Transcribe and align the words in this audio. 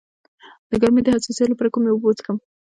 د 0.69 0.71
ګرمۍ 0.81 1.01
د 1.03 1.07
حساسیت 1.15 1.47
لپاره 1.49 1.73
کومې 1.73 1.89
اوبه 1.91 2.05
وڅښم؟ 2.07 2.37